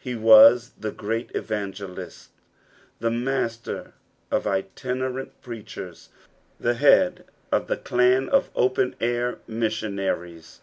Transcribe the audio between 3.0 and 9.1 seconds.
muster of itinemnl preachen; the head of the clan of open